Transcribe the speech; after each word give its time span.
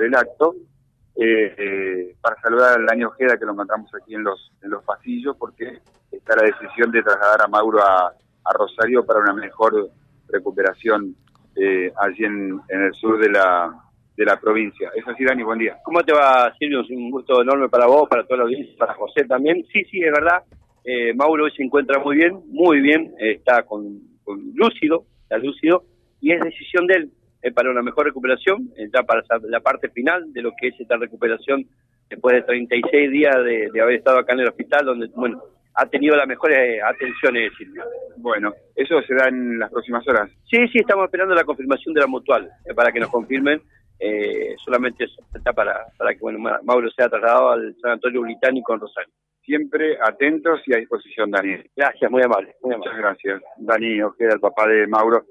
el 0.00 0.14
acto, 0.14 0.54
eh, 1.16 1.54
eh, 1.58 2.14
para 2.20 2.40
saludar 2.40 2.78
al 2.78 2.86
Dani 2.86 3.04
Ojeda 3.04 3.36
que 3.36 3.44
lo 3.44 3.52
encontramos 3.52 3.90
aquí 3.94 4.14
en 4.14 4.24
los, 4.24 4.50
en 4.62 4.70
los 4.70 4.82
pasillos, 4.84 5.36
porque 5.36 5.80
está 6.10 6.36
la 6.36 6.44
decisión 6.44 6.90
de 6.90 7.02
trasladar 7.02 7.42
a 7.42 7.48
Mauro 7.48 7.80
a, 7.80 8.14
Rosario 8.54 9.04
para 9.04 9.20
una 9.20 9.34
mejor 9.34 9.90
recuperación 10.28 11.14
eh, 11.54 11.92
allí 11.96 12.24
en, 12.24 12.60
en 12.68 12.82
el 12.82 12.92
sur 12.94 13.18
de 13.18 13.30
la, 13.30 13.72
de 14.16 14.24
la 14.24 14.38
provincia. 14.38 14.90
Es 14.94 15.06
así, 15.06 15.24
Dani, 15.24 15.42
buen 15.42 15.58
día. 15.58 15.78
¿Cómo 15.84 16.02
te 16.02 16.12
va, 16.12 16.52
Silvio? 16.58 16.82
Un 16.90 17.10
gusto 17.10 17.40
enorme 17.40 17.68
para 17.68 17.86
vos, 17.86 18.08
para 18.08 18.24
toda 18.24 18.38
la 18.38 18.44
audiencia, 18.44 18.74
para 18.78 18.94
José 18.94 19.24
también. 19.24 19.64
Sí, 19.72 19.84
sí, 19.84 20.02
es 20.02 20.12
verdad. 20.12 20.42
Eh, 20.84 21.14
Mauro 21.14 21.44
hoy 21.44 21.52
se 21.52 21.62
encuentra 21.62 22.00
muy 22.00 22.16
bien, 22.16 22.40
muy 22.48 22.80
bien, 22.80 23.14
eh, 23.20 23.32
está 23.32 23.62
con, 23.62 24.00
con 24.24 24.40
lúcido, 24.54 25.04
está 25.22 25.38
lúcido, 25.38 25.84
y 26.20 26.32
es 26.32 26.40
decisión 26.40 26.86
de 26.86 26.94
él 26.94 27.12
eh, 27.42 27.52
para 27.52 27.70
una 27.70 27.82
mejor 27.82 28.06
recuperación, 28.06 28.70
ya 28.92 29.02
para 29.02 29.22
la 29.42 29.60
parte 29.60 29.88
final 29.90 30.32
de 30.32 30.42
lo 30.42 30.52
que 30.58 30.68
es 30.68 30.80
esta 30.80 30.96
recuperación 30.96 31.66
después 32.08 32.34
de 32.36 32.42
36 32.42 33.10
días 33.10 33.36
de, 33.44 33.70
de 33.72 33.80
haber 33.80 33.96
estado 33.96 34.18
acá 34.18 34.32
en 34.34 34.40
el 34.40 34.48
hospital, 34.48 34.86
donde, 34.86 35.08
bueno, 35.14 35.42
ha 35.74 35.86
tenido 35.86 36.14
las 36.16 36.26
mejores 36.26 36.82
atenciones, 36.82 37.52
Silvio. 37.56 37.84
Bueno, 38.18 38.52
¿eso 38.76 39.00
será 39.02 39.28
en 39.28 39.58
las 39.58 39.70
próximas 39.70 40.06
horas? 40.06 40.30
Sí, 40.50 40.68
sí, 40.68 40.78
estamos 40.78 41.04
esperando 41.06 41.34
la 41.34 41.44
confirmación 41.44 41.94
de 41.94 42.00
la 42.00 42.06
mutual, 42.06 42.50
eh, 42.66 42.74
para 42.74 42.92
que 42.92 43.00
nos 43.00 43.10
confirmen 43.10 43.62
eh, 44.04 44.56
solamente 44.64 45.04
eso 45.04 45.22
está 45.32 45.52
para, 45.52 45.86
para 45.96 46.12
que 46.12 46.18
bueno, 46.18 46.40
Mauro 46.64 46.90
sea 46.90 47.08
trasladado 47.08 47.52
al 47.52 47.76
San 47.80 47.92
Antonio 47.92 48.22
Británico 48.22 48.74
en 48.74 48.80
Rosario. 48.80 49.14
Siempre 49.44 49.96
atentos 50.02 50.60
y 50.66 50.74
a 50.74 50.78
disposición, 50.78 51.30
Dani. 51.30 51.58
Gracias, 51.76 52.10
muy 52.10 52.20
amable. 52.20 52.56
Muy 52.62 52.74
amable. 52.74 52.90
Muchas 52.90 52.98
gracias. 52.98 53.42
Dani 53.58 54.02
Ojeda, 54.02 54.34
el 54.34 54.40
papá 54.40 54.66
de 54.66 54.88
Mauro. 54.88 55.24